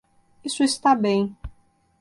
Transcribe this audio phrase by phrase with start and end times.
[0.43, 1.37] Isso está bem.